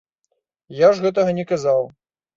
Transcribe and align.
Я 0.79 0.89
ж 1.01 1.05
гэтага 1.05 1.37
не 1.41 1.45
казаў. 1.53 1.81